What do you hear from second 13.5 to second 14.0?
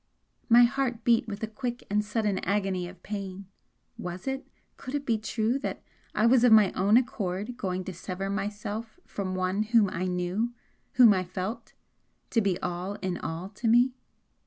me?